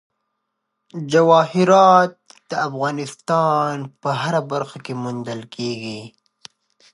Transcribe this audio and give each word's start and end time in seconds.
جواهرات 1.11 2.13
د 2.49 2.51
افغانستان 2.67 3.73
په 4.01 4.09
هره 4.21 4.41
برخه 4.51 4.77
کې 4.85 4.93
موندل 5.03 5.41
کېږي. 5.55 6.01